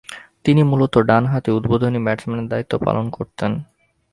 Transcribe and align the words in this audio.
তিনি 0.45 0.61
মূলতঃ 0.63 0.99
ডানহাতি 1.09 1.49
উদ্বোধনী 1.51 1.99
ব্যাটসম্যানের 2.05 2.49
দায়িত্ব 2.49 2.73
পালন 2.85 3.05
করতেন। 3.09 3.51